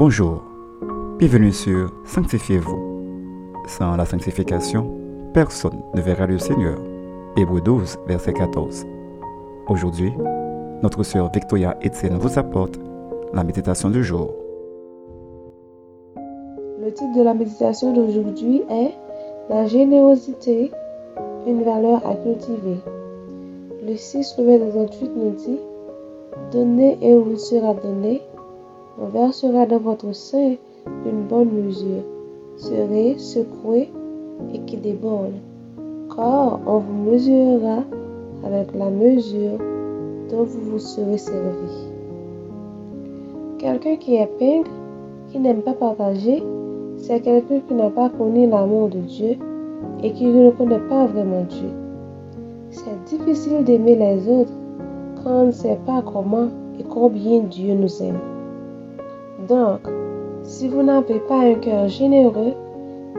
Bonjour, 0.00 0.40
bienvenue 1.18 1.52
sur 1.52 1.90
Sanctifiez-vous. 2.06 3.52
Sans 3.66 3.96
la 3.96 4.06
sanctification, 4.06 4.90
personne 5.34 5.82
ne 5.94 6.00
verra 6.00 6.26
le 6.26 6.38
Seigneur. 6.38 6.78
Hébreu 7.36 7.60
12, 7.60 7.98
verset 8.06 8.32
14. 8.32 8.86
Aujourd'hui, 9.68 10.10
notre 10.82 11.02
sœur 11.02 11.30
Victoria 11.30 11.76
Etienne 11.84 12.16
vous 12.16 12.38
apporte 12.38 12.80
la 13.34 13.44
méditation 13.44 13.90
du 13.90 14.02
jour. 14.02 14.32
Le 16.16 16.90
titre 16.94 17.18
de 17.18 17.22
la 17.22 17.34
méditation 17.34 17.92
d'aujourd'hui 17.92 18.62
est 18.70 18.94
La 19.50 19.66
générosité, 19.66 20.70
une 21.46 21.62
valeur 21.62 22.00
à 22.06 22.14
cultiver. 22.14 22.78
Le 23.86 23.94
6, 23.94 24.36
le 24.38 24.70
28 24.70 25.10
nous 25.14 25.30
dit 25.32 25.58
Donnez 26.52 26.96
et 27.02 27.14
vous 27.18 27.36
sera 27.36 27.74
donné, 27.74 28.22
on 29.00 29.06
versera 29.06 29.64
dans 29.64 29.78
votre 29.78 30.14
sein 30.14 30.56
une 31.06 31.22
bonne 31.28 31.50
mesure, 31.50 32.02
serez 32.56 33.16
secoué 33.18 33.88
et 34.52 34.58
qui 34.60 34.76
déborde, 34.76 35.32
car 36.14 36.60
on 36.66 36.78
vous 36.78 37.10
mesurera 37.10 37.82
avec 38.44 38.74
la 38.74 38.90
mesure 38.90 39.58
dont 40.30 40.44
vous 40.44 40.72
vous 40.72 40.78
serez 40.78 41.16
servi. 41.16 41.88
Quelqu'un 43.58 43.96
qui 43.96 44.16
est 44.16 44.38
pingre, 44.38 44.70
qui 45.30 45.38
n'aime 45.38 45.62
pas 45.62 45.72
partager, 45.72 46.42
c'est 46.98 47.20
quelqu'un 47.20 47.60
qui 47.66 47.74
n'a 47.74 47.90
pas 47.90 48.10
connu 48.10 48.48
l'amour 48.48 48.88
de 48.88 48.98
Dieu 48.98 49.36
et 50.02 50.12
qui 50.12 50.26
ne 50.26 50.50
connaît 50.50 50.78
pas 50.90 51.06
vraiment 51.06 51.44
Dieu. 51.48 51.70
C'est 52.70 53.04
difficile 53.16 53.64
d'aimer 53.64 53.96
les 53.96 54.28
autres 54.28 54.52
quand 55.22 55.42
on 55.42 55.46
ne 55.46 55.52
sait 55.52 55.78
pas 55.86 56.02
comment 56.02 56.48
et 56.78 56.84
combien 56.84 57.40
Dieu 57.40 57.74
nous 57.74 58.02
aime. 58.02 58.39
Donc, 59.48 59.80
si 60.42 60.68
vous 60.68 60.82
n'avez 60.82 61.20
pas 61.20 61.40
un 61.40 61.54
cœur 61.54 61.88
généreux, 61.88 62.54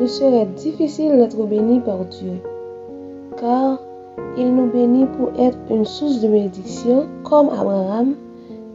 il 0.00 0.08
serait 0.08 0.46
difficile 0.56 1.16
d'être 1.16 1.44
béni 1.46 1.80
par 1.80 2.04
Dieu, 2.04 2.40
car 3.36 3.78
il 4.36 4.54
nous 4.54 4.70
bénit 4.70 5.06
pour 5.06 5.28
être 5.38 5.58
une 5.70 5.84
source 5.84 6.20
de 6.20 6.28
bénédiction 6.28 7.06
comme 7.22 7.48
Abraham, 7.48 8.14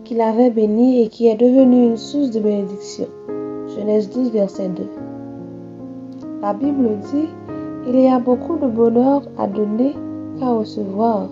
qu'il 0.04 0.22
avait 0.22 0.50
béni 0.50 1.04
et 1.04 1.08
qui 1.08 1.28
est 1.28 1.36
devenu 1.36 1.86
une 1.86 1.98
source 1.98 2.32
de 2.32 2.40
bénédiction. 2.40 3.08
Genèse 3.76 4.10
12, 4.10 4.32
verset 4.32 4.70
2. 4.70 4.84
La 6.42 6.54
Bible 6.54 6.98
dit, 7.12 7.28
il 7.88 8.00
y 8.00 8.08
a 8.08 8.20
beaucoup 8.20 8.58
de 8.58 8.68
bonheur 8.68 9.22
à 9.38 9.48
donner 9.48 9.94
qu'à 10.40 10.52
recevoir. 10.52 11.28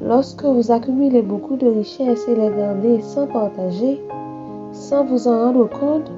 Lorsque 0.00 0.44
vous 0.44 0.70
accumulez 0.70 1.22
beaucoup 1.22 1.56
de 1.56 1.66
richesses 1.66 2.26
et 2.28 2.34
les 2.34 2.50
gardez 2.56 3.00
sans 3.00 3.26
partager, 3.26 4.00
sans 4.72 5.04
vous 5.04 5.28
en 5.28 5.38
rendre 5.38 5.68
compte, 5.68 6.10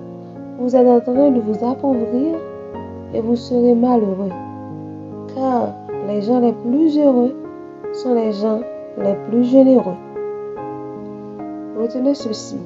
vous 0.58 0.76
êtes 0.76 0.86
en 0.86 1.00
train 1.00 1.30
de 1.30 1.40
vous 1.40 1.64
appauvrir 1.64 2.36
et 3.14 3.20
vous 3.20 3.36
serez 3.36 3.74
malheureux. 3.74 4.30
Car 5.34 5.68
les 6.06 6.22
gens 6.22 6.40
les 6.40 6.52
plus 6.52 6.98
heureux 6.98 7.34
sont 7.92 8.14
les 8.14 8.32
gens 8.32 8.60
les 8.98 9.14
plus 9.28 9.44
généreux. 9.44 9.96
Retenez 11.78 12.14
ceci. 12.14 12.58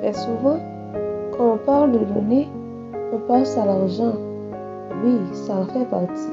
Très 0.00 0.12
souvent, 0.12 0.58
quand 1.36 1.54
on 1.54 1.58
parle 1.58 1.92
de 1.92 1.98
donner, 1.98 2.48
on 3.12 3.18
pense 3.18 3.56
à 3.58 3.66
l'argent. 3.66 4.14
Oui, 5.04 5.18
ça 5.32 5.56
en 5.56 5.64
fait 5.66 5.84
partie. 5.90 6.32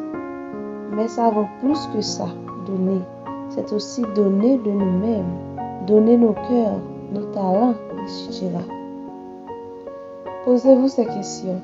Mais 0.96 1.08
ça 1.08 1.30
vaut 1.30 1.48
plus 1.62 1.88
que 1.94 2.02
ça, 2.02 2.28
donner. 2.68 3.02
C'est 3.50 3.74
aussi 3.74 4.04
donner 4.16 4.58
de 4.58 4.72
nous-mêmes, 4.72 5.26
donner 5.88 6.18
nos 6.18 6.34
cœurs, 6.34 6.80
nos 7.14 7.26
talents, 7.34 7.76
etc. 8.02 8.50
Posez-vous 10.46 10.88
ces 10.88 11.06
questions. 11.06 11.62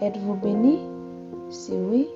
Êtes-vous 0.00 0.34
béni? 0.34 0.78
Si 1.50 1.72
oui, 1.90 2.08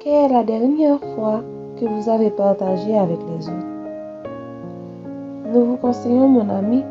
quelle 0.00 0.30
est 0.30 0.34
la 0.34 0.44
dernière 0.44 1.00
fois 1.14 1.42
que 1.80 1.86
vous 1.86 2.08
avez 2.08 2.30
partagé 2.30 2.96
avec 2.96 3.18
les 3.18 3.48
autres? 3.48 3.66
Nous 5.52 5.64
vous 5.64 5.76
conseillons, 5.76 6.28
mon 6.28 6.48
ami, 6.48 6.82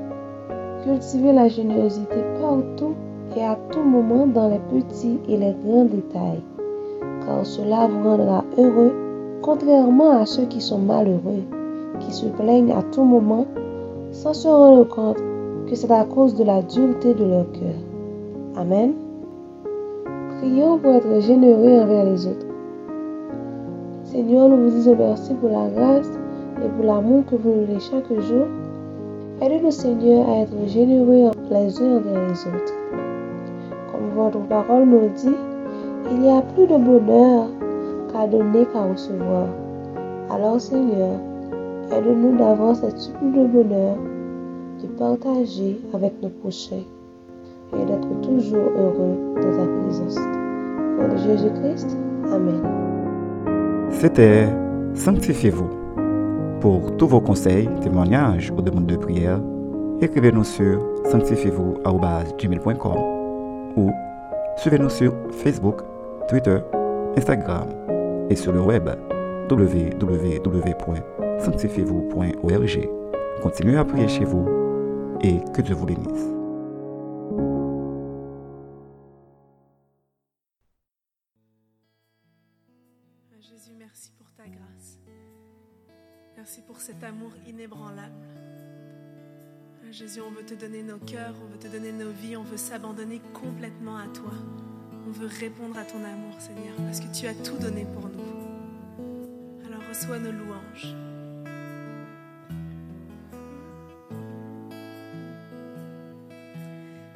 cultivez 0.83 1.33
la 1.33 1.47
générosité 1.47 2.15
partout 2.41 2.93
et 3.35 3.43
à 3.43 3.57
tout 3.71 3.83
moment 3.83 4.27
dans 4.27 4.49
les 4.49 4.59
petits 4.71 5.19
et 5.27 5.37
les 5.37 5.55
grands 5.65 5.85
détails, 5.85 6.41
car 7.25 7.45
cela 7.45 7.87
vous 7.87 8.03
rendra 8.03 8.43
heureux, 8.57 8.93
contrairement 9.41 10.11
à 10.21 10.25
ceux 10.25 10.45
qui 10.45 10.61
sont 10.61 10.79
malheureux, 10.79 11.43
qui 11.99 12.13
se 12.13 12.25
plaignent 12.27 12.71
à 12.71 12.83
tout 12.91 13.03
moment 13.03 13.45
sans 14.13 14.33
se 14.33 14.47
rendre 14.47 14.87
compte 14.87 15.17
que 15.67 15.75
c'est 15.75 15.91
à 15.91 16.05
cause 16.05 16.35
de 16.35 16.43
la 16.43 16.61
dureté 16.61 17.13
de 17.15 17.25
leur 17.25 17.51
cœur. 17.51 17.75
Amen. 18.55 18.93
Prions 20.37 20.77
pour 20.77 20.93
être 20.93 21.19
généreux 21.21 21.81
envers 21.81 22.05
les 22.05 22.27
autres. 22.27 22.45
Seigneur, 24.05 24.49
nous 24.49 24.69
vous 24.69 24.69
disons 24.69 24.95
merci 24.95 25.33
pour 25.33 25.49
la 25.49 25.67
grâce 25.69 26.09
et 26.63 26.69
pour 26.69 26.85
l'amour 26.85 27.23
que 27.25 27.35
vous 27.35 27.49
nous 27.49 27.65
donnez 27.65 27.79
chaque 27.79 28.13
jour. 28.21 28.45
Aidez-nous, 29.41 29.71
Seigneur, 29.71 30.29
à 30.29 30.41
être 30.41 30.67
généreux 30.67 31.31
les 31.49 31.81
uns 31.81 31.97
envers 31.97 32.27
les 32.27 32.47
autres. 32.47 32.73
Comme 33.91 34.09
votre 34.15 34.39
parole 34.47 34.85
nous 34.85 35.09
dit, 35.15 35.35
il 36.11 36.19
n'y 36.19 36.29
a 36.29 36.41
plus 36.41 36.67
de 36.67 36.77
bonheur 36.77 37.47
qu'à 38.11 38.27
donner 38.27 38.65
qu'à 38.71 38.83
recevoir. 38.83 39.47
Alors, 40.29 40.61
Seigneur, 40.61 41.17
aide-nous 41.97 42.37
d'avoir 42.37 42.75
cette 42.75 42.97
soupe 42.97 43.21
de 43.21 43.45
bonheur, 43.47 43.97
de 44.81 44.87
partager 44.97 45.79
avec 45.93 46.13
nos 46.21 46.29
prochains 46.29 46.83
et 47.73 47.85
d'être 47.85 48.21
toujours 48.21 48.71
heureux 48.77 49.17
dans 49.35 49.57
ta 49.57 49.65
présence? 49.81 50.17
Au 50.17 51.07
nom 51.07 51.13
de 51.13 51.17
Jésus-Christ, 51.17 51.97
Amen. 52.31 52.61
C'était 53.89 54.47
Sanctifiez-vous. 54.93 55.69
Pour 56.61 56.95
tous 56.97 57.07
vos 57.07 57.19
conseils, 57.19 57.67
témoignages 57.81 58.51
ou 58.51 58.61
demandes 58.61 58.85
de 58.85 58.95
prière, 58.95 59.39
écrivez-nous 60.01 60.43
sur 60.43 60.79
sanctifiez-vous.gmail.com 61.05 62.97
ou 63.75 63.91
suivez-nous 64.57 64.89
sur 64.89 65.13
Facebook, 65.31 65.81
Twitter, 66.29 66.59
Instagram 67.17 67.67
et 68.29 68.35
sur 68.35 68.53
le 68.53 68.61
web 68.61 68.87
www.sanctifiez-vous.org. 71.39 72.89
Continuez 73.41 73.77
à 73.77 73.85
prier 73.85 74.07
chez 74.07 74.25
vous 74.25 74.45
et 75.21 75.39
que 75.53 75.61
Dieu 75.61 75.75
vous 75.75 75.85
bénisse. 75.85 76.29
Jésus, 83.39 83.71
merci 83.77 84.11
pour 84.17 84.27
ta 84.33 84.43
grâce. 84.43 84.99
Merci 86.37 86.61
pour 86.61 86.79
cet 86.79 87.03
amour 87.03 87.31
inébranlable. 87.47 88.13
Jésus, 89.91 90.21
on 90.21 90.31
veut 90.31 90.43
te 90.43 90.55
donner 90.55 90.81
nos 90.81 90.97
cœurs, 90.97 91.35
on 91.43 91.51
veut 91.51 91.59
te 91.59 91.67
donner 91.67 91.91
nos 91.91 92.09
vies, 92.09 92.35
on 92.35 92.43
veut 92.43 92.57
s'abandonner 92.57 93.21
complètement 93.31 93.97
à 93.97 94.07
toi. 94.07 94.31
On 95.07 95.11
veut 95.11 95.27
répondre 95.27 95.77
à 95.77 95.83
ton 95.83 96.03
amour, 96.03 96.33
Seigneur, 96.39 96.75
parce 96.77 96.99
que 96.99 97.13
tu 97.13 97.27
as 97.27 97.35
tout 97.35 97.57
donné 97.57 97.85
pour 97.85 98.09
nous. 98.09 99.67
Alors 99.67 99.87
reçois 99.87 100.17
nos 100.17 100.31
louanges. 100.31 100.95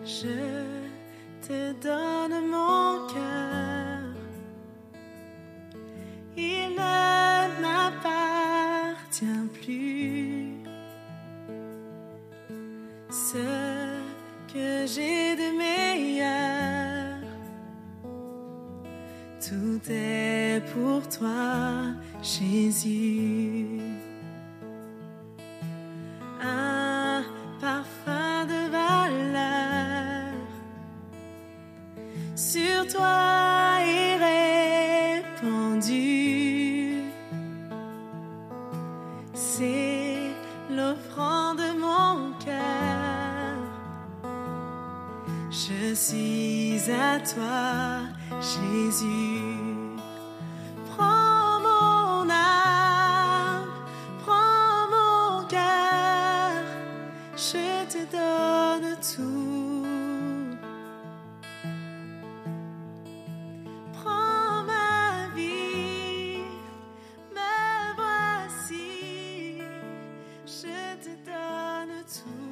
Je 0.08 0.64
te 1.46 1.74
donne 1.82 2.48
mon 2.50 3.08
cœur. 3.08 4.16
Il 6.38 6.70
ne 6.70 7.62
m'appartient 7.62 9.26
plus. 9.62 10.54
Ce 13.12 13.48
que 14.54 14.88
j'ai 14.88 15.36
de 15.36 15.50
meilleur, 15.58 17.20
tout 19.42 19.82
est 19.92 20.62
pour 20.74 21.06
toi, 21.10 21.84
Jésus. 22.22 24.07
C'est 39.40 40.32
l'offrande 40.72 41.60
de 41.60 41.80
mon 41.80 42.34
cœur. 42.44 42.58
Je 45.52 45.94
suis 45.94 46.82
à 46.92 47.20
toi, 47.20 48.02
Jésus. 48.42 49.47
to 72.08 72.47